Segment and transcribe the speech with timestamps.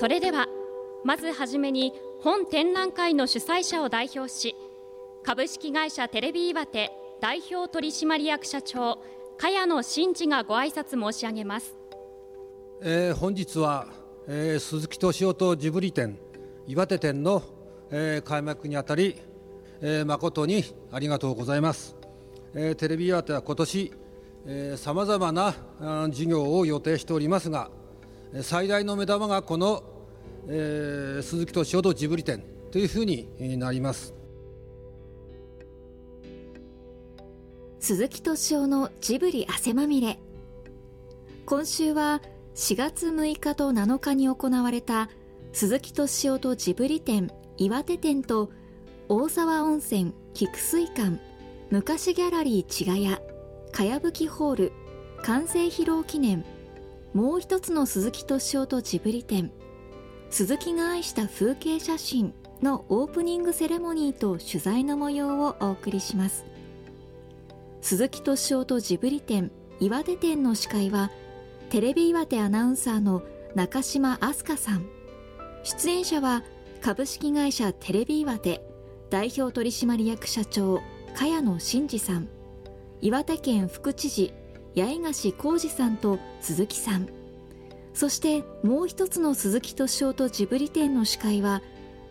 [0.00, 0.48] それでは
[1.04, 1.92] まずはじめに
[2.22, 4.56] 本展覧会の主催者を代表し
[5.22, 6.90] 株式会社テレビ岩手
[7.20, 8.98] 代表取締役社長
[9.36, 11.76] 茅野真二がご挨拶申し上げます、
[12.80, 13.88] えー、本日は、
[14.26, 16.18] えー、鈴木敏夫とジブリ展
[16.66, 17.42] 岩手店の、
[17.90, 19.20] えー、開幕にあたり、
[19.82, 21.94] えー、誠にありがとうございます、
[22.54, 23.92] えー、テレビ岩手は今年
[24.76, 25.54] さまざまな
[26.08, 27.70] 事業を予定しておりますが
[28.42, 29.82] 最大の目玉がこの、
[30.48, 34.14] えー、鈴木敏夫とジブリ展というふうになります。
[37.80, 40.18] 鈴木敏夫のジブリ汗まみれ。
[41.46, 42.20] 今週は
[42.54, 45.08] 4月6日と7日に行われた
[45.52, 48.50] 鈴木敏夫とジブリ展岩手展と
[49.08, 51.18] 大沢温泉菊水館
[51.70, 53.20] 昔ギャラリー千賀屋
[53.72, 54.72] かやぶきホール
[55.22, 56.44] 完成披露記念
[57.14, 59.50] もう一つの鈴木敏夫とジブリ展
[60.30, 66.44] 鈴木が愛した風景写真のオープニングセレモニーと取材の模様をお送りします。
[67.80, 71.10] 鈴木敏夫とジブリ展岩手展の司会は
[71.70, 73.22] テレビ岩手アナウンサーの
[73.56, 74.86] 中島飛鳥さん。
[75.64, 76.44] 出演者は
[76.80, 78.62] 株式会社テレビ岩手
[79.10, 80.80] 代表取締役社長
[81.16, 82.28] 茅野真二さん。
[83.00, 84.32] 岩手県副知事
[84.76, 87.19] 八重樫浩二さんと鈴木さん。
[87.94, 91.62] そしてもう一つの鈴木敏夫とジブリ展の司会は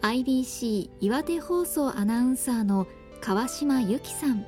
[0.02, 2.88] IBC 岩手放送アナウンサーの
[3.22, 4.46] 川島由紀さん。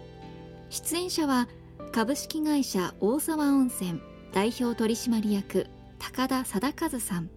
[0.70, 1.48] 出演者は
[1.92, 4.00] 株式会社大沢温泉
[4.34, 5.68] 代表取締役
[6.00, 7.30] 高田貞和さん。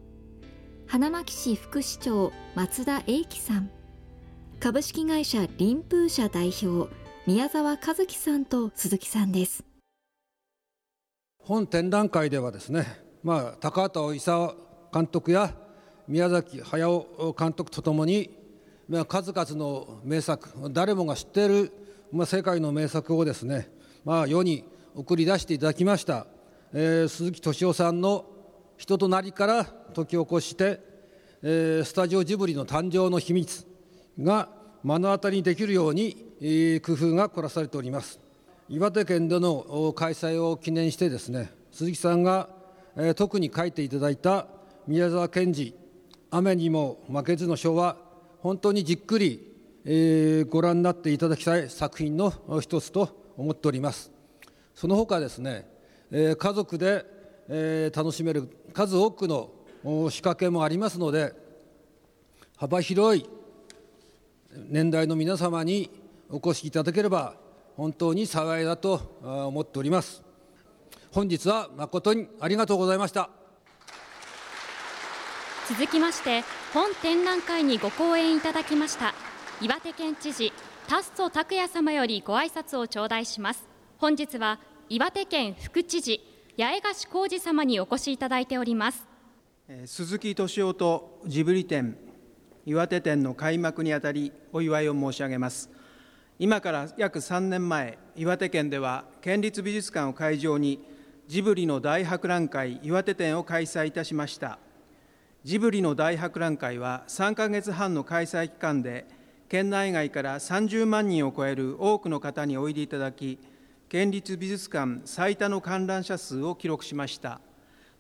[0.87, 3.71] 花巻市副市長松田英樹さん。
[4.61, 6.89] 株式会社林風社代表
[7.27, 9.65] 宮沢和樹さんと鈴木さんです。
[11.39, 14.55] 本展覧会ではですね、まあ、高畑勲
[14.93, 15.55] 監督や
[16.07, 18.37] 宮崎駿監督とともに、
[18.87, 21.73] まあ、数々の名作誰もが知っている、
[22.13, 23.71] まあ、世界の名作をですね、
[24.05, 26.27] まあ、世に送り出していただきました、
[26.75, 28.27] えー、鈴木敏夫さんの
[28.77, 30.81] 人となりから解き起こして、
[31.43, 33.67] えー、スタジオジブリの誕生の秘密
[34.21, 34.51] が
[34.83, 38.21] 目の当たりにできるように、えー、工夫が凝らされております。
[38.69, 42.51] 岩手県での開催を記念してですね鈴木さんが、
[42.97, 44.47] えー、特に書いていただいた
[44.87, 45.75] 宮沢賢治
[46.31, 47.97] 「雨にも負けず」の書は
[48.41, 49.53] 本当にじっくり、
[49.85, 54.13] えー、ご覧になっていただきたい作品の一つと思っております。
[54.75, 55.69] その他ですね、
[56.11, 57.05] えー、家族で、
[57.49, 59.51] えー、楽しめる数多くの
[60.11, 61.35] 仕掛けもありますので
[62.57, 63.29] 幅広い
[64.69, 65.91] 年代の皆様に
[66.31, 67.35] お越しいただければ
[67.77, 70.24] 本当に幸いだと思っております。
[71.15, 73.31] 本日は誠にありがとうございました。
[75.69, 76.43] 続きまして
[76.75, 79.15] 本展覧会にご講演いただきました
[79.63, 80.53] 岩手県知事
[80.89, 83.65] 達祖拓也様よりご挨拶を頂戴します。
[83.97, 84.59] 本日は
[84.89, 86.21] 岩手県副知事
[86.59, 89.07] 八重樫浩二様にお越しいただいております。
[89.87, 91.97] 鈴木敏夫とジブリ展
[92.67, 95.71] 岩手展の開幕にあたりお祝いを申し上げます。
[96.41, 100.93] 今から約3年前岩手県では県立美術館を会場に
[101.27, 104.59] ジブリの大博覧会岩手展を開催いたしました。
[105.43, 109.07] ジブリの大博覧会は3ヶ月半の開催期間で
[109.49, 113.39] 県内外から30万人を超える多くの方においでいただき
[113.89, 117.41] 県立美術館最多の観覧者数を記録しました。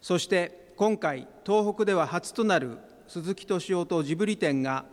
[0.03, 2.77] そして今回東北では初となる
[3.09, 4.84] 鈴木敏夫とジブリ展が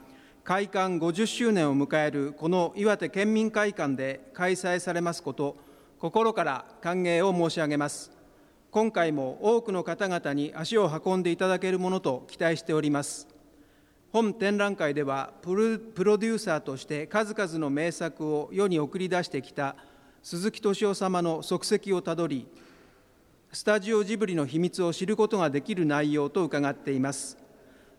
[0.46, 5.58] 開館50周年を迎えるこの岩手県民会館で開催されますこと
[6.00, 8.21] 心から歓迎を申し上げます。
[8.72, 13.28] 今回も多くの方々に足を運んでいただけるものと期待しております。
[14.14, 19.76] 本展覧会ではプロデューサーとして数々の名作を世に送り出してきた
[20.24, 22.48] 鈴木敏夫様の足跡をたどり
[23.52, 27.38] スタジオジブリの秘密を知ることができる内容と伺っています。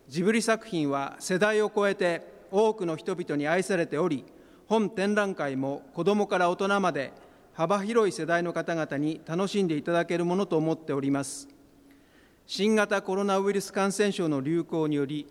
[0.07, 4.25] ジブリ作品は世代を超えて多くの人々に愛されており
[4.65, 7.13] 本展覧会も子どもから大人まで
[7.53, 11.47] 幅広い世代の方々に楽しんでいただけるものと思っております。
[12.47, 15.27] 新型コロナウイルス感染症の流行により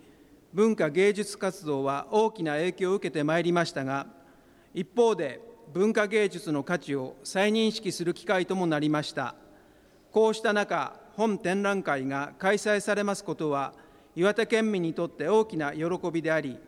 [0.55, 4.07] 文化芸術活動は大きな影響を受けてまいりましたが
[4.73, 5.41] 一方で
[5.75, 9.35] 文化芸術の価値を再認識する機会ともなりました。
[10.11, 13.73] こうした中本展覧会が開催されますことは
[14.15, 16.59] 岩手県民にとって大きな喜びであり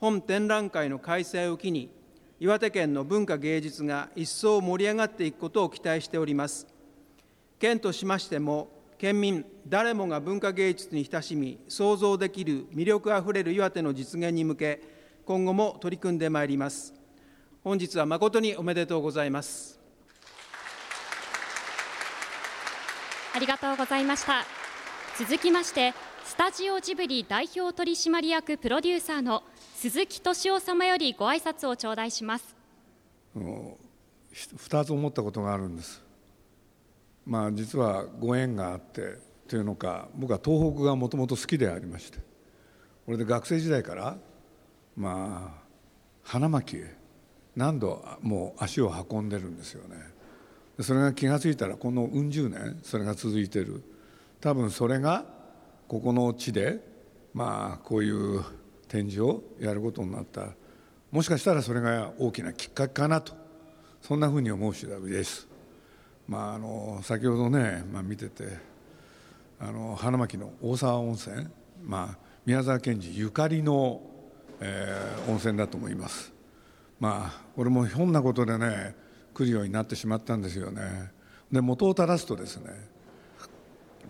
[0.00, 1.90] 本展覧会の開催を機に
[2.42, 6.66] 岩手県の文化芸術が一層盛り上がっていくことを期待しております。
[7.60, 8.68] 県としましても
[8.98, 14.80] 県民誰もが文化芸術に親しみ想像できる魅力あふれる岩手の実現に向け
[15.24, 16.92] 今後も取り組んでまいります。
[17.62, 19.78] 本日は誠におめでとうございます。
[23.36, 24.44] ありがとうございました。
[25.16, 25.94] 続きまして
[26.24, 29.44] スタジオジブリ代表取締役プロデューサーの
[29.82, 32.54] 鈴木敏夫様よりご挨拶を頂戴します。
[33.34, 36.00] 2つ思ったことがあるんです。
[37.26, 39.18] まあ実はご縁があって
[39.48, 42.18] というのか僕は東北がもともと好きでありまして。
[43.06, 44.18] これで学生時代から
[44.96, 45.62] まあ
[46.22, 46.94] 花巻へ
[47.56, 49.96] 何度もう足を運んでるんですよね。
[50.78, 53.82] それが気が付いたらこのうん十年それが続いてる。
[54.40, 55.24] 多分それが
[55.88, 56.78] ここの地で
[57.34, 58.44] まあこういう
[58.92, 60.48] 展示をやることになった
[61.10, 63.32] もしかしたらそれが大きなきっかけかなと
[64.02, 65.48] そんなふうに思う次第です。
[66.28, 68.44] まあ、あの先ほどね、まあ、見てて
[69.58, 71.46] あの花巻の大沢温泉、
[71.82, 74.02] まあ、宮沢賢治ゆかりの、
[74.60, 76.32] えー、温泉だと思います。
[77.00, 78.94] まあ、俺もひょんなことでね
[79.32, 81.10] 来るようになってしまったんですよね。
[81.50, 82.70] で元を垂らすとですね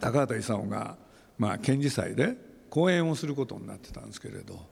[0.01, 0.97] 高畑勲が、
[1.39, 2.37] まあ、県知祭で
[2.69, 4.72] 講演をすることになってたんですけれど、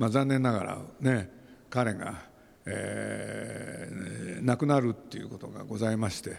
[0.00, 1.30] まあ、残念ながらね
[1.68, 2.14] 彼が、
[2.64, 6.38] えー、亡くなるっていうことがございまして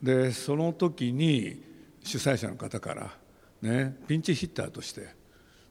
[0.00, 1.60] でその時に
[2.04, 3.10] 主催者の方から、
[3.62, 5.08] ね、ピンチヒッターとして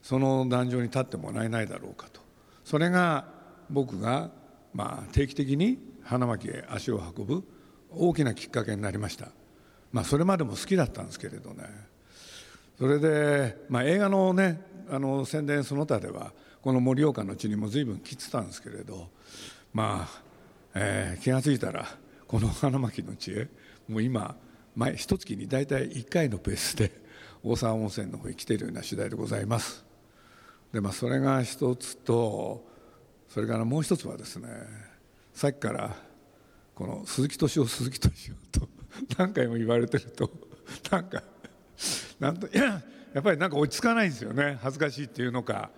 [0.02, 2.20] その壇上に立ってもらえないだろうかと。
[2.62, 3.24] それが
[3.70, 4.30] 僕が、
[4.74, 7.42] まあ、定期的に花巻へ足を運ぶ
[7.90, 9.28] 大きなきっかけになりました、
[9.92, 11.64] まあ、それまでも好きだったんですけれどね。
[12.78, 14.60] それで、まあ、映画の,、ね、
[14.90, 19.10] あの宣伝その他ではこの盛岡の地にも随分来てたんですけれど
[19.74, 20.22] まあ、
[20.74, 21.86] えー、気が付いたら
[22.26, 23.48] この花巻の地へ
[23.86, 24.34] もう今
[24.74, 26.90] 毎一月に大体1回のペースで
[27.42, 29.84] 大沢温泉の方へ来ているような次第でございます。
[30.72, 32.64] で、まあ、それが一つと
[33.28, 34.48] それからもう一つはですね
[35.34, 35.94] さっきから
[36.74, 38.68] この鈴木敏夫鈴木敏夫と
[39.18, 40.30] 何回も言われてると
[40.90, 41.22] なんか
[42.18, 42.82] なんといや
[43.12, 44.58] やっぱりなんか落ち着かないんですよね。
[44.62, 45.70] 恥ずかしいっていうのか。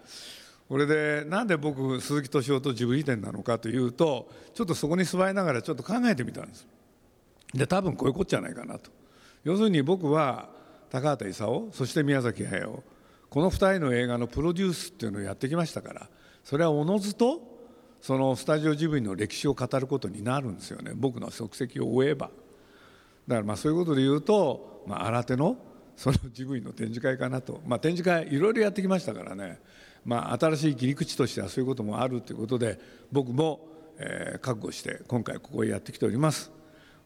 [0.68, 6.66] これでなんで僕鈴木敏夫とジブリ展なのかというとちょっとそこに座りながらちょっと考えてみたんです。
[7.54, 8.90] で多分こういうことじゃないかなと。
[9.44, 10.48] 要するに僕は
[10.90, 12.82] 高畑勲そして宮崎駿
[13.30, 16.08] この2人の映画のプロデュースっていうのをやってきましたから
[16.42, 17.40] それはおのずと
[18.00, 20.92] そのスタジオジブリの歴史を語ることになるんですよね。
[20.94, 22.30] 僕の足跡を追えば。
[23.26, 25.56] だからまあそういうことで言うと、まあ、新手の
[25.96, 29.58] そのジブリの展示会かなと、まあ、展示会いろいろやってきましたからね、
[30.06, 32.78] まあ、新しい切り口としてはそういうこともあるということで
[33.10, 33.60] 僕も、
[33.98, 36.52] えー、覚悟して今回ここへやってきております。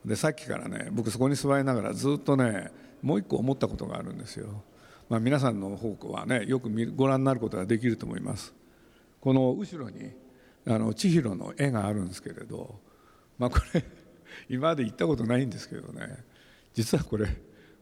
[0.05, 2.71] でさっきからね僕そこに座りながらずっとね
[3.01, 4.63] もう一個思ったことがあるんですよ、
[5.09, 8.53] まあ、皆さんの方向はねよくご覧になることができると思います。
[9.19, 10.11] この後ろに
[10.67, 12.79] あの千尋の絵があるんですけれど、
[13.39, 13.83] まあ、これ
[14.47, 16.23] 今まで行ったことないんですけどね
[16.73, 17.27] 実はこれ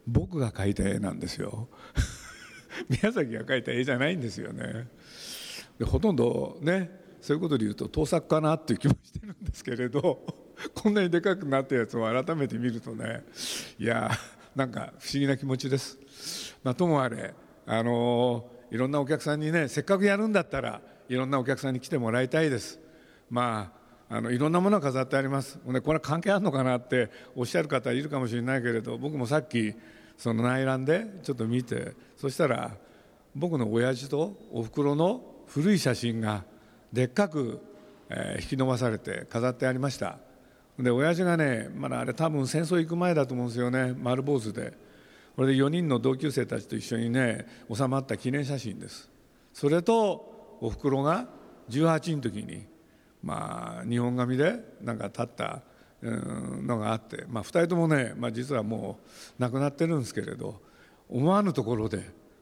[0.07, 1.67] 僕が描いた絵なんですよ。
[2.89, 4.87] 宮崎が描いた絵じゃないんですよね。
[5.77, 6.91] でほとんどね
[7.21, 10.25] そういうことで言うと盗作かなっていう気もしてるんですけれど
[10.73, 13.23] こんなにでかくなったやつを改めて見るとね
[13.77, 14.11] いや
[14.55, 15.97] なんか不思議な気持ちです、
[16.63, 17.33] まあ、ともあれ
[17.65, 22.79] あのいろんなお客さんにねせっかくやるんだったらいろんなお客さんに来てもらいたいです。
[23.29, 23.79] まあ
[24.11, 29.75] あのいろんなものが飾ってあります、ね、これは関係あるのかなっておっしゃる方いるかもしれないけれど僕もさっき
[30.17, 32.75] その内覧でちょっと見てそしたら
[33.33, 36.43] 僕の親父とおふくろの古い写真が
[36.91, 37.61] でっかく、
[38.09, 40.17] え、引き伸ばされて飾ってありました。
[40.77, 43.93] で親父がねまだあれ多分戦争行く前だと思うんですよね。
[43.97, 44.73] 丸坊主で。
[45.37, 49.09] これで4人の同級生たちと一緒にね収まった記念写真です。
[49.53, 51.25] それとおふくろが
[51.69, 52.65] 18の時に
[53.23, 55.61] まあ日本髪でなんか立った
[56.03, 58.99] のがあって、まあ、2人ともね、まあ、実はも
[59.37, 60.67] う亡くなってるんですけれど。
[61.09, 61.97] 思わぬところで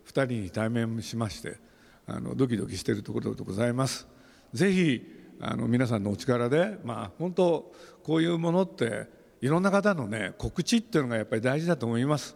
[0.08, 1.58] 2人に対面しまして
[2.06, 4.08] あのドキドキしているところでございます。
[4.54, 5.02] ぜひ
[5.40, 7.72] あの皆さんのお力で、まあ、本当
[8.04, 9.08] こういうものって
[9.42, 12.36] いろんな方の、ね、告知っていうのがやっぱり大事だと思います。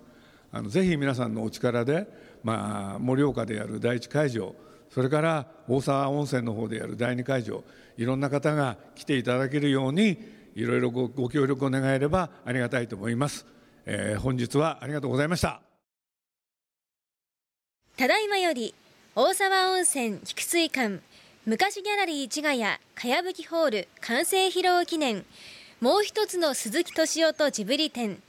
[0.52, 2.08] あのぜひ皆さんのお力で、
[2.44, 4.54] まあ、盛岡でやる第一会場
[4.90, 7.64] それから大沢温泉の方でやる第二会場
[7.98, 10.20] いろんな方が来ていただけるように
[10.54, 13.46] いろいろごご協力を願えればありがたいと思います、
[13.86, 15.71] えー、本日はありがとうございました
[18.02, 18.74] ただいまより
[19.14, 21.02] 大沢温泉菊水館
[21.46, 22.64] 昔ギャラリー市ヶ谷
[22.96, 25.24] かやぶきホール完成披露記念
[25.82, 28.20] もう一つの鈴木敏夫とジブリ展。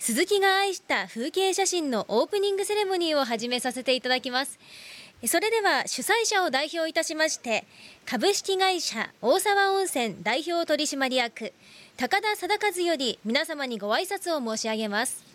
[0.00, 4.58] 鈴木が愛した風景写真のオープニングセレモニーを始めさせていただきます。
[5.24, 7.64] それでは主催者を代表いたしまして
[8.04, 11.52] 株式会社大沢温泉代表取締役
[11.96, 15.31] 高田貞和より皆様にご挨拶を申し上げます。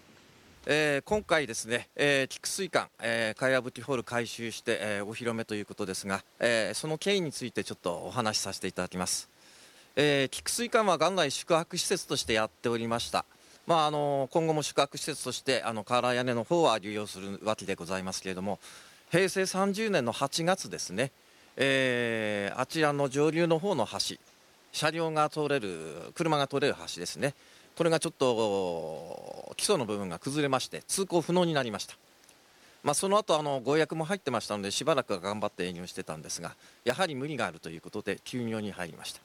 [0.69, 9.29] えー、今回ですね、えー、菊水館、えー、茅葺きホール改修して、えー、お披露目ということですが、えー、その経緯についてちょっとお話しさせていただきます、
[9.95, 13.23] えー、菊水館は元来宿泊施設としてやっておりました。
[13.65, 18.59] まあ、あの今後も宿泊施設としてあの瓦屋根の方は利用するわけでございますけれども
[19.09, 21.11] 平成30年の8月ですね、
[21.55, 24.17] えー、あちらの上流の方の橋
[24.73, 27.33] 車両が通れる車が通れる橋ですね。
[27.77, 31.95] これがちょっと基礎の部分が崩れまして通行不能になりました、
[32.83, 36.55] まあ、その後あのご予約も入ってましたのでしばらく頑張って営業してたんですが
[36.85, 39.21] やはり無理があるということで休業に入りました、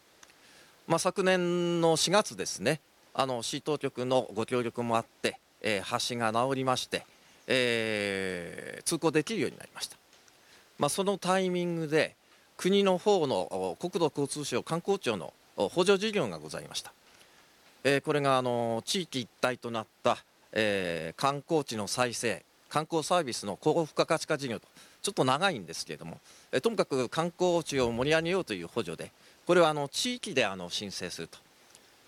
[0.86, 2.80] まあ、昨年の4月ですね
[3.14, 7.06] あの市当局のご協力もあって、えー、橋が直りまして、
[7.46, 9.96] えー、通行できるようになりました、
[10.78, 12.16] まあ、そのタイミングで
[12.58, 16.92] 国の方の国土交通省観光庁の補助事業がございました。
[17.84, 20.18] えー、これがあの地域一体となった、
[20.52, 24.66] えー、観光地の再生観光サービスの高付加価値化事業と
[25.02, 26.18] ちょっと長いんですけれども、
[26.52, 29.12] えー、ともかく観光地を盛り上げようという補助で
[29.46, 31.38] これはあの地域であの申請すると、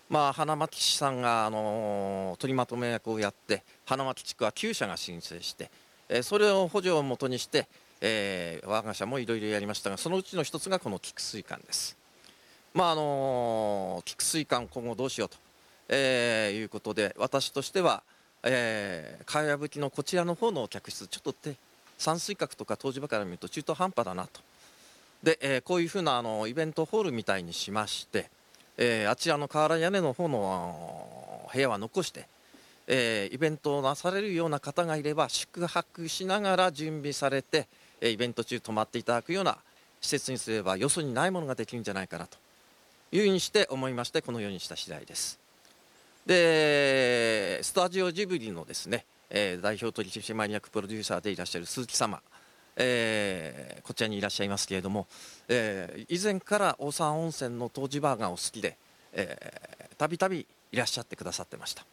[0.09, 5.69] まあ、花巻市さんがあの取りまとめ役をやって花巻地区は9社が申請して、
[6.09, 7.67] えー、それを補助をもとにして、
[8.01, 11.97] えー、我が社もいろいろやりましたがそのうちの一つがこの菊水館です。
[12.73, 15.37] まああの菊水館今後どうしようと
[15.89, 18.03] えー、いうことで私としては、
[18.43, 21.55] えー、かやぶきのこちらの方の客室ちょっとって
[21.97, 24.41] 山水閣とか湯治場から見ると中途半端だなと
[25.23, 28.29] で、えー、こういうふうなあのイベントホールみたいにしまして、
[28.77, 32.27] えー、あちらの瓦屋根の方の部屋は残して、
[32.87, 37.67] えー、イベントをなされるような方がいれば宿泊しながら準備されて、
[38.01, 39.57] えイベント中泊まっていただくような
[40.01, 42.37] 施設にすればよそにないものができるんじゃないかなと
[43.11, 45.44] いうふうにして思いましてこのようにした次第です。
[46.25, 52.19] でスタジオジブリのですね、えー、代表取締役プロデューサーでいらっしゃる鈴木様、
[52.77, 55.05] えー、こちらにいらっしゃいますけれども、
[55.47, 58.77] えー、以前から大沢温泉の湯治バーガーを好きで
[59.97, 61.85] たびたびいらっしゃってくださってました。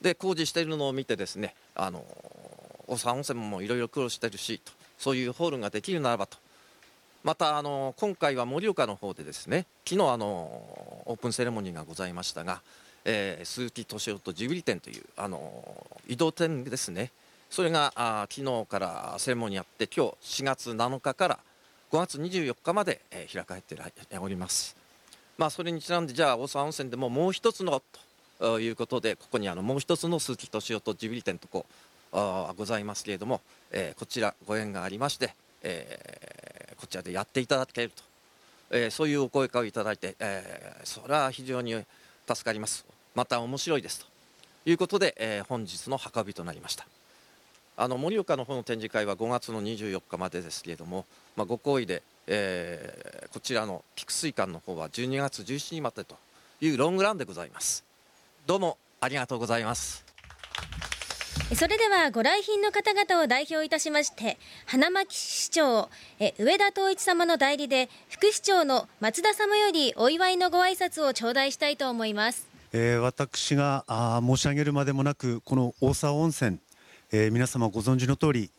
[0.00, 2.04] で工事しているのを見てですねあの
[2.88, 6.38] 大沢温泉もいろいろ苦労してるしとそういうホールができるならばと。
[7.22, 10.26] またあの今回は盛岡の方でですね昨日あの
[11.06, 12.62] オープンセレモニーがございましたが
[13.04, 17.10] えー、鈴木敏夫とジブリ展という、あの移動展ですね。
[17.52, 21.38] それがあ昨日からセレモニーやって今日4月7日から
[21.90, 23.76] 5月24日まで、えー、開かれて
[24.18, 24.74] おります、
[25.36, 27.82] まあ、それにちなんでじゃあ大沢温泉でももう一つの
[28.38, 31.74] ということでここにあのもう一つの鈴木敏夫とジブリ展とこう
[32.16, 38.02] あございますけれども、えー、こちらご縁がありまして、えー、こちらでやっていただけると、
[38.70, 41.74] えー、そういうお声かをいただいて、えー、それは非常に
[42.26, 42.84] 助かります。
[43.14, 44.06] また面白いですと。
[44.64, 46.86] いうことで、えー、本日の墓日となりました。
[47.76, 56.16] あの盛岡の方の展示会は5月の24日までですけれども、まあ、ご厚意で、えー、こちらの菊水館の方は12月17日までと
[56.60, 57.84] いうロングランでございます。
[58.46, 60.11] どうもありがとうございます。
[61.54, 76.58] それではご来賓の方々を代表いたしまして花巻市長え上田統一様の代理で副市長の松田様よりお祝いのご挨拶を頂戴したいと思います、えー、私があ申し上げるまでもなくこの大沢温泉、
[77.12, 78.50] えー、皆様ご存知の通り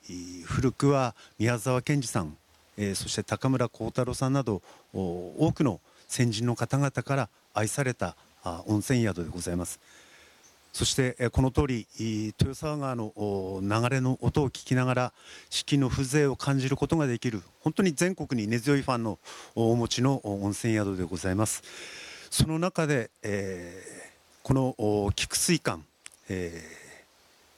[0.46, 2.38] 古くは宮沢賢治さん、
[2.78, 4.62] えー、そして高村光太郎さんなど
[4.94, 8.16] 多くの先人の方々から愛された
[8.68, 9.80] 温泉宿でございます。
[10.74, 13.14] そしてこの通り豊沢川の
[13.62, 15.14] 流れの音を聞きながら
[15.52, 19.20] 四季の風情を感じることができる本当に全国に根強いファンの
[19.54, 21.62] お持ちの温泉宿でございます。
[22.32, 25.80] その中で、えー、この菊水館、
[26.28, 26.64] え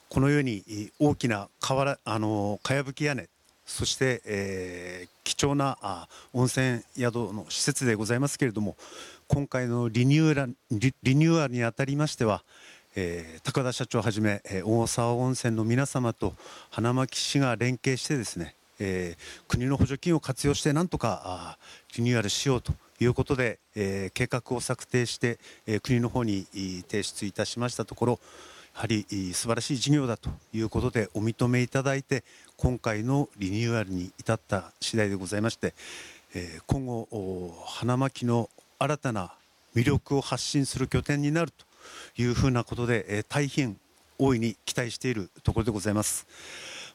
[0.10, 3.30] ー、このように大きな瓦あのかやぶき屋根
[3.66, 8.76] そして、えー、貴重な温泉宿の施設でございますけれども
[9.30, 12.44] 今回のリニューアルにあたりましては
[12.98, 16.34] えー、高田社長はじめ、えー、大沢温泉の皆様と
[16.70, 21.58] 花巻市が連携してですね、えー、国の補助金を活用してなんとか
[21.98, 26.46] リニューアルしようということで、えー、計画を策定して、えー、国の方に
[26.88, 28.20] 提出いたしましたところ
[28.76, 32.24] やはり素晴らしい事業だということでお認めいただいて
[32.58, 35.74] 今回のリニューアルに至った次第でございまして、
[36.34, 38.50] えー、今後花巻の
[38.80, 39.34] 新たな
[39.76, 41.66] 魅力を発信する拠点になると
[42.18, 43.78] いうふうなことで、え、大変
[44.18, 46.28] 大いに期待しているところでございます。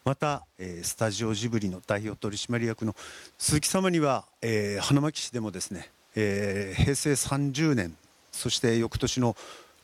[0.04, 2.94] また、え、スタジオジブリの代表取締役の
[3.38, 7.96] 鈴木様には、え、花巻市でもですね、え、平成30年
[8.32, 9.36] そして翌年の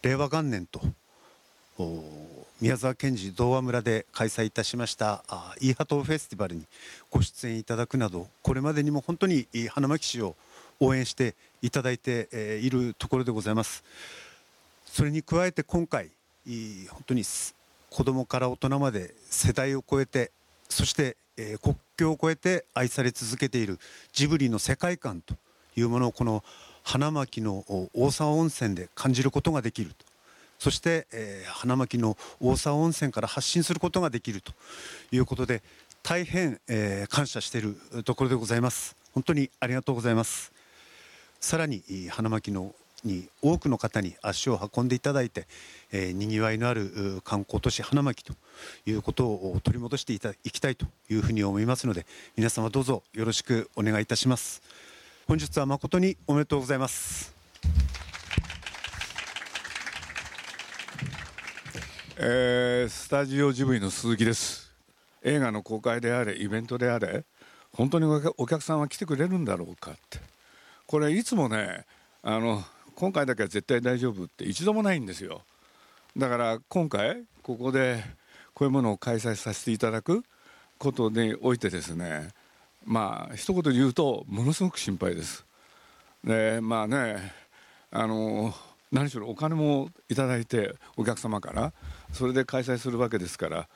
[0.02, 0.80] 令和元年と
[2.60, 5.22] 宮沢賢治童話村で開催いたしました
[5.60, 6.64] イーハトフェスティバルに
[7.10, 10.36] ご出演いただくなどこれまでにも本当に花巻市を
[10.80, 13.84] 応援していただいているところでございます。
[14.96, 16.08] それに加えて今回
[16.88, 17.22] 本当に
[17.90, 20.32] 子どもから大人まで世代を超えて
[20.70, 21.18] そして
[21.60, 23.78] 国境を越えて愛され続けている
[24.14, 25.34] ジブリの世界観と
[25.76, 26.42] いうものをこの
[26.82, 27.62] 花巻の
[27.92, 30.06] 大沢温泉で感じることができると。
[30.58, 34.54] そして、えー、花巻の大沢温泉から発信することができると。
[35.12, 35.62] いうことで
[36.02, 38.96] 大変、えー、感謝しているところでございます。
[39.12, 40.52] 本当にありがとうございます。
[41.38, 42.74] さらに花巻の
[43.04, 45.46] に多くの方に足を運んでいただいて、
[45.92, 48.34] えー、にぎわいのある観光都市花巻と
[48.86, 54.62] いうことを取り戻していたいきたいというふうに思いますので皆様どうぞよろしくお願いいたします。
[55.26, 57.34] 本日は誠におめでとうございます。
[62.18, 64.72] えー、スタジオジブリの鈴木です。
[65.22, 67.24] 映画の公開であれイベントであれ
[67.72, 70.20] 本当にお客さんは来てくれるんだろうかって。
[70.86, 71.84] これいつもね
[72.22, 72.64] あの
[72.96, 75.42] 今回だけは絶対大丈夫って一度もないんですよ。
[76.16, 78.02] だから今回ここで
[78.54, 80.24] こういうものを開催させていただく
[80.78, 82.30] ことにおいてですね
[82.86, 85.44] まあ一言で言うとものすごく心配です。
[86.24, 87.32] でまあね
[87.90, 88.54] あの
[88.90, 91.74] 何しろお金もいただいてお客様から
[92.12, 93.68] それで開催するわけですから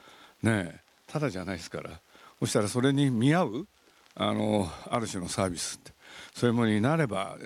[0.42, 1.90] ねただじゃないですから
[2.38, 3.68] そしたらそれに見合う
[4.14, 5.99] あのある種のサービスって。
[6.34, 7.36] そういうものになれば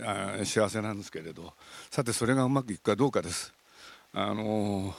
[0.44, 1.52] 幸せなんですけれど
[1.90, 3.52] さてそれがうまくいくかどうかです。
[4.12, 4.94] あの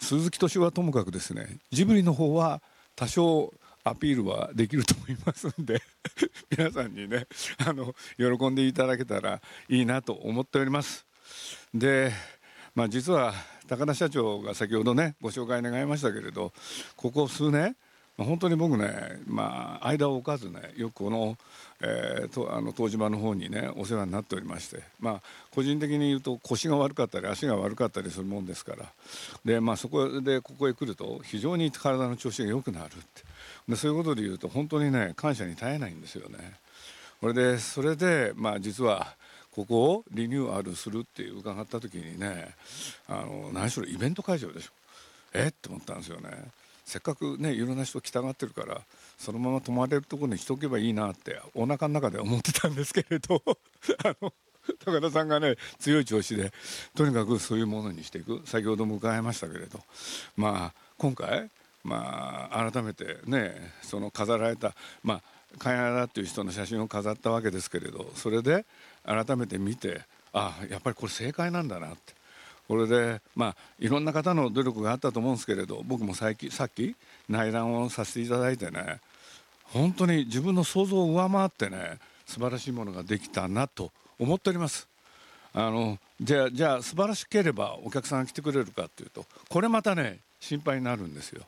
[0.00, 2.62] 鈴木敏夫はともかくですねジブリの方は
[2.94, 5.82] 多少アピールはできると思いますんで
[6.56, 7.26] 皆さんにね
[7.58, 11.06] あの喜んでいただけたらいいなと思っております
[11.74, 12.12] で、
[12.74, 13.34] まあ、実は
[13.66, 16.52] 高田社長が先ほどねご紹介願いましたけれど
[16.96, 17.76] ここ数年
[18.24, 21.36] 本当に僕ね、まあ、間を置かずねよくこの,、
[21.80, 28.86] えー、とあの東島の方にねお世話になっておりまして、まあ、個人的に言うと腰が悪かったり足が悪かったりするもんですから
[29.44, 33.22] で、まあ、そこでここへ来ると非常に体の調子が良くなるって。
[33.68, 36.38] でそういうことで言うと本当にね感謝に絶えないんですよね。
[37.20, 39.14] これでそれで、まあ、実は
[39.52, 42.54] ここをリニューアルするって伺った時にね
[43.08, 44.70] あの何しろイベント会場でしょ。
[45.32, 45.48] え？
[45.48, 46.30] って思ったんですよね。
[46.84, 48.80] せっかくねいろんな人来たがってるから
[49.18, 53.42] そのまま泊まれるところにしとけばいいなってお腹の中で思ってたんですけれど
[54.04, 54.32] あの
[54.84, 56.52] 高田さんがね強い調子で
[56.94, 58.42] とにかくそういうものにしていく。
[58.44, 59.80] 先ほども伺いましたけれど。
[60.36, 61.50] まあ今回
[61.82, 65.22] まあ改めてねその飾られたまあ
[65.58, 68.64] カヤラっていう人の写真を飾ったわけですけれどそれで
[69.04, 72.19] 改めて見てあやっぱりこれ正解なんだなって。
[72.70, 76.94] これでまあいろんな方の努力があったと思うんですけれど僕も最近さっき
[77.28, 79.00] 内覧をさせていただいてね
[79.64, 84.86] 本当に自分の想像を上回ってね素晴らしいものができたなと思っております。
[85.52, 91.42] あのじゃあじゃあ素晴らしければお客さんが来てくれるかっていうとこれまたね心配になるんですよ。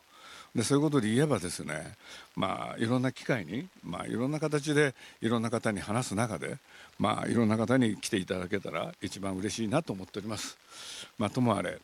[0.54, 1.94] でそういうことで言えばですね、
[2.36, 6.58] まあ、いろんな機会に、まあ、いろんな形でいろんな方に話す中で、
[6.98, 10.58] まあ、いろんな方に来ていただけたら一番嬉しいなと思っております。
[11.18, 11.78] まあ、ともあれ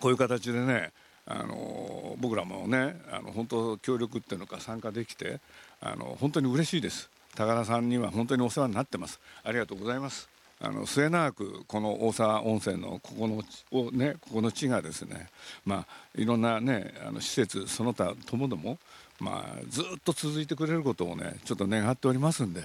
[0.00, 0.90] こういう形でね
[1.26, 5.38] あの僕らもねあの本当協力っていうのか参加できて
[5.80, 7.08] あの本当に嬉しいです。
[7.36, 9.20] 高田さんには本当にお世話になってます。
[9.44, 10.28] ありがとうございます。
[10.62, 13.42] あの末永くこの大沢温泉のここの
[13.72, 15.28] を、ね、ここの地がですね、
[15.64, 18.78] まあ、いろんな、ね、あの施設その他ともども、
[19.18, 22.62] まあ、ずっと続いてくれることをねちょっと願っておりますんで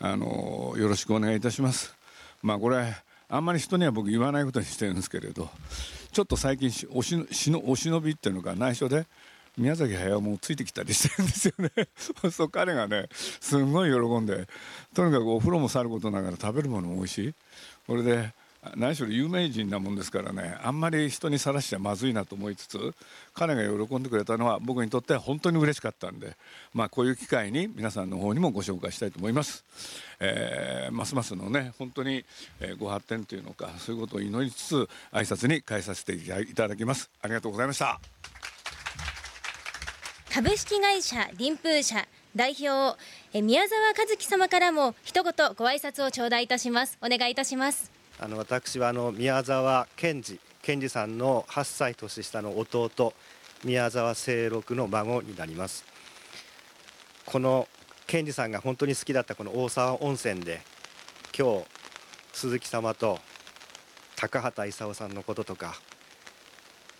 [0.00, 1.94] あのよろしくお願いいたします。
[2.42, 2.94] まあ、これ
[3.28, 5.48] あんまり人には僕言わないことにしてるんですけれど
[6.12, 9.06] ちょっと最近おししのお忍びっていうのが内緒で
[9.56, 11.70] 宮崎駿もついてきたりしてるんですよね。
[12.30, 14.48] そう彼がねすごい喜んで
[14.94, 17.34] とにかくお風呂もさることながら食べるものも美味しい。
[17.86, 18.32] これで
[18.76, 22.94] 何しろ有名人なもんですからねあんまり人にさらしちゃまずいなと思いつつ
[23.34, 26.36] 彼が喜んでくれたのは僕にとっては本当に嬉しかったんで、
[26.72, 29.64] まあ、こういう機会に皆さんの方にもご紹介したいと思います、
[30.20, 32.24] えー、ますますのね本当に
[32.78, 37.10] ご発展というのかそういうことを祈りつつ挨拶に変えさせていただきます。
[37.20, 38.00] ありがとうございました。
[40.34, 42.98] 株式会社林風社代表
[43.40, 46.98] 宮沢和樹様からも一言ご挨拶を頂戴いたします。
[47.00, 47.92] お願いいたします。
[48.18, 53.14] あの私はあの宮沢賢治賢治さんの8歳年下の弟
[53.62, 55.84] 宮沢清六の孫になります。
[57.26, 57.68] この
[58.08, 60.62] 賢治さんが本当に好きだったこの大沢温泉で
[61.38, 61.66] 今日
[62.32, 63.20] 鈴木様と
[64.16, 65.76] 高畑勲さんのこととか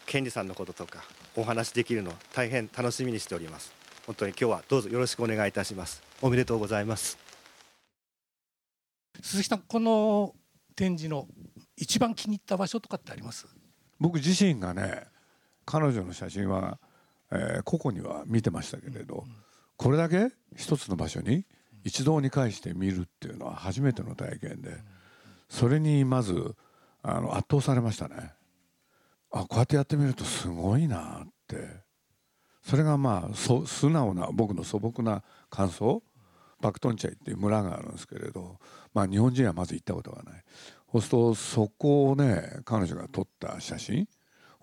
[0.07, 1.03] 賢治さんのこととか
[1.37, 3.73] お話できるのを大変楽しみにしております。
[4.07, 6.03] 本当に今日はどうぞよろしくお願いいたします。
[6.23, 7.19] おめでとうございます。
[9.23, 10.35] 鈴木さんこの
[10.77, 11.27] 展示の
[11.77, 13.47] 一番気に入った場所とかってあります？
[13.99, 15.05] 僕自身がね
[15.65, 16.79] 彼女の写真は、
[17.31, 19.25] えー、個々には見てましたけれど、
[19.77, 21.45] これだけ一つの場所に
[21.85, 24.71] 一堂に会して見るっていうのは初めての体験で
[25.49, 26.55] それにまず
[27.03, 28.33] あの圧倒されましたね
[29.35, 31.85] あこうやってやってみるとすごいなって。
[32.63, 36.03] それがまあ素直な僕の素朴な感想
[36.61, 38.59] バクトンチャイっていう村があるんですけれど、
[38.95, 40.43] まあ、日本人はまず行ったことがない。
[40.91, 44.07] そうするとそこをね彼女が撮った写真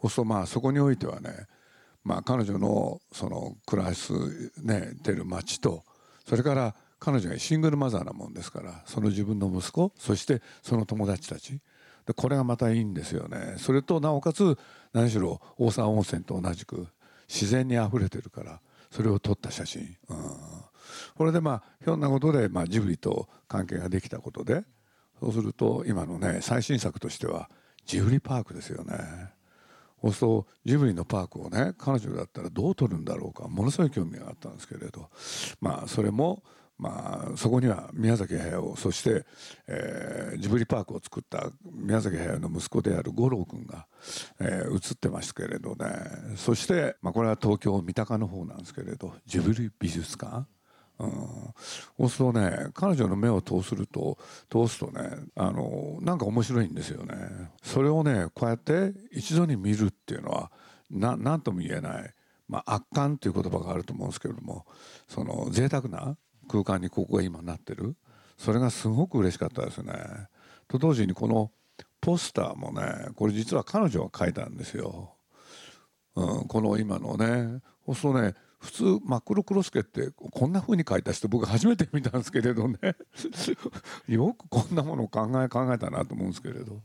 [0.02, 1.30] そうするとまあそこにおいてはね、
[2.04, 4.14] まあ、彼女のその暮らす
[4.64, 5.84] ねてる町と
[6.26, 11.60] それから彼女がシングルマザーなもんですからその自分の息子そしてその友達たち
[12.06, 13.56] でこれがまたいいんですよね。
[13.58, 14.58] それとなおかつ
[14.94, 16.88] 何しろ大沢温泉と同じく
[17.28, 18.60] 自然にあふれてるから
[18.90, 20.18] それを撮った写真、うん、
[21.16, 24.64] これでまあひょんなことで、まあ、ジブリと関係ができたことで
[25.20, 27.50] そうすると今のね最新作としては
[27.86, 28.96] ジブリパークですよね。
[30.02, 35.10] そうするとジブリのパークをね彼女だったらどう撮るんだろうかものすごい興味があったんですけれど。
[35.62, 36.44] まあそれも
[36.82, 39.24] まあ、そこには宮崎駿そして、
[39.68, 43.86] えー、ジブリパークを作った宮崎駿の息子である五郎君が、
[44.40, 45.86] えー、映ってますけれどね。
[46.38, 50.48] そして、まあ、これは東京三鷹の方なんですけれどジブリ美術館。
[50.98, 51.12] うん、
[52.00, 54.18] そうするとね彼女の目を通すると
[54.50, 57.16] 通すとねあのなんか面白いんですよね。
[57.62, 60.52] それをねこうやって一度に見るっていうのは
[60.90, 62.14] 何とも言えない、
[62.48, 64.66] まあ、圧巻という言葉があると思うんですけれども
[65.08, 66.18] その贅沢な
[66.52, 67.96] 空間にここが今なってる
[68.38, 69.94] それがすごく嬉しかったですね。
[70.68, 71.52] と同時にこの
[72.02, 75.14] ポスターもねこれ実は彼女が書いたんですよ。
[76.16, 82.78] うん、この今のねそうするとね普通マクロクロスケってこんな風に書いた人僕初めて見たんですけれどね
[84.08, 86.82] よくこんなものを考え考えたなと思うんですけれど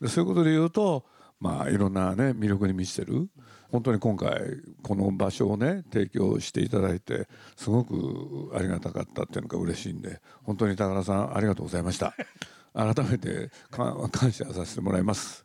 [0.00, 1.06] でそういうことで言うと
[1.40, 3.28] まあいろんなね魅力に満ちてる。
[3.70, 4.38] 本当に今回
[4.84, 12.14] この場所をね提供していただいてすごくありがたかったっていうのが嬉しいんで本当に高田さんありがとうございました。
[12.72, 15.44] 改めて感謝させてもらいます。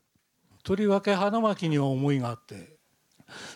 [0.63, 2.77] とりわけ花巻には思いがあって。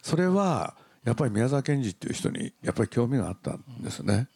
[0.02, 4.28] それはやっぱり宮沢賢治っていう人にやっぱり興味があったんですね、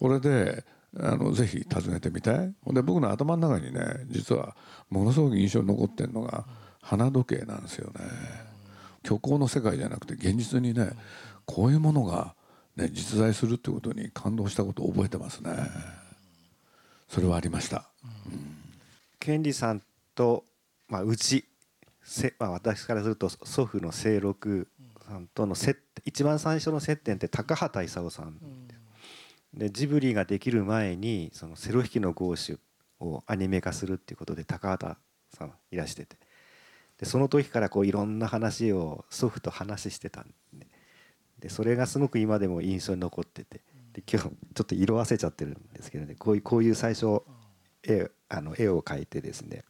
[0.00, 0.64] これで
[0.98, 2.54] あのぜひ訪ねてみたい。
[2.66, 4.56] で僕の頭の中にね実は
[4.90, 6.44] ものすごく印象に残ってるのが
[6.82, 8.00] 花時計なんですよね、
[9.04, 10.90] 虚構の世界じゃなくて現実にね
[11.46, 12.34] こういうものが、
[12.76, 15.52] ね、実在するってことに感動したことを覚えてますね。
[17.08, 18.56] それはありました、うん、
[19.18, 19.82] 健二さん
[20.14, 20.44] と、
[20.88, 21.44] まあ、うち
[22.02, 24.66] せ、まあ、私からすると祖父の清六
[25.06, 28.38] さんとの接一番最初の接点って高畑勲さん。
[29.54, 32.58] でジブリができる前にそのセロ弾きのゴーシュ
[33.04, 34.96] をアニメ化するっていうことで高畑
[35.36, 36.16] さんいらしてて
[37.02, 40.68] でその時からこういろんな話を祖父と話してたんで。
[41.40, 43.60] でそれがすごく今でも印象に残ってて。
[43.92, 46.14] で今日ちょっと色あせちゃってるんですけどね。
[46.14, 47.22] こういうこういう最初
[47.82, 49.64] 絵あの絵を描いてですね。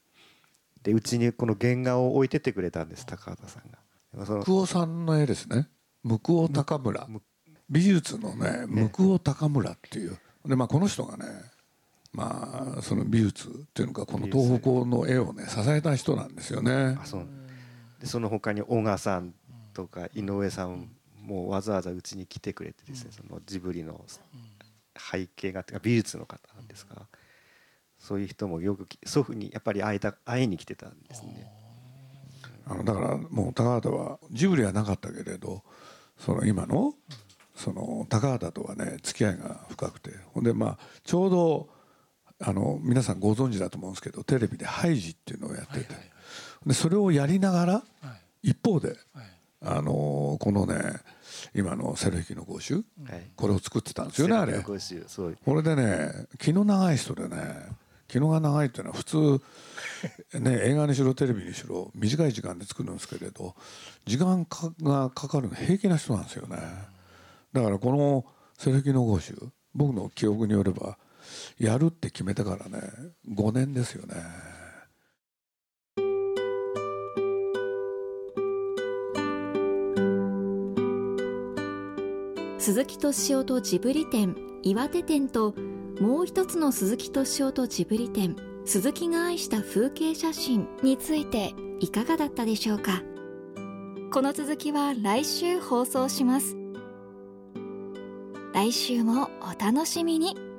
[0.83, 3.79] でうちにこの原画を置いてってくれたんです高畑さんが。
[4.45, 5.71] 向尾さんの絵ですね。
[6.05, 7.09] 向尾高村。
[7.71, 10.19] 美術のね向尾高村っていう。
[10.45, 11.25] で、まあ、この人がね
[12.13, 16.99] まあ、その美術っていうのかこの東北の絵をね支えた人なんですよね。
[17.01, 17.27] あそう
[18.01, 19.33] でその他に小川さん
[19.73, 20.91] とか井上さん
[21.23, 24.05] もわざわざうちに来てくれてですね、そのジブリの
[24.99, 27.07] 背景が美術の方なんですが、
[27.99, 31.47] そういう人もよく祖父にやっぱり会えた会いに来てたんですね。
[32.67, 35.63] あのだからもう高畑はジブリはなかったけれど
[36.19, 36.95] その今の
[37.55, 41.69] その高畑とはね付き合いが深くてほんでまあちょうど
[42.45, 45.95] あの皆さんご存知だと思うんですけどテレビで「ハイジ」っていうのをやってて、
[46.67, 47.83] でそれをやりながら、
[48.43, 48.97] 一方で、
[49.61, 51.01] あのこのね
[51.55, 52.85] 今のセルヒキの合衆、
[53.37, 54.55] これを作ってたんですよねあれ。
[55.45, 57.37] これでね気の長い人でね
[58.09, 59.41] 気のが長いっていうのは普通
[60.39, 63.55] ね映画にしろテレビにしろ短い時間で作るんですけれど
[64.05, 64.47] 時間
[64.83, 66.59] がかかるの平気な人なんですよね。
[67.53, 68.25] だからこの
[68.59, 69.37] セルヒキの合衆
[69.75, 70.99] 僕の記憶によれば
[71.59, 72.81] やるって決めたからね。
[73.31, 74.15] 5年ですよね。
[82.59, 85.53] 鈴木敏夫とジブリ展岩手展と
[86.01, 93.03] もう一つの鈴木敏夫とジブリ展鈴木が愛した風景写真についていかがだったでしょうか？
[94.13, 96.57] この続きは来週放送します。
[98.55, 100.52] 来週もお楽しみに。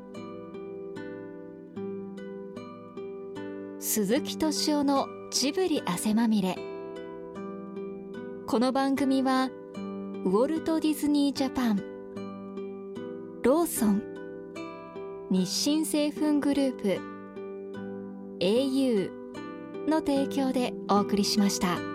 [3.96, 6.58] 鈴木敏夫のジブリ汗まみれ
[8.48, 9.52] この番組は
[10.26, 11.84] ウォルト・ディズニー・ジャパン
[13.44, 14.02] ローソン
[15.30, 17.00] 日清製粉グループ
[18.40, 19.12] au
[19.88, 21.93] の提供でお送りしました。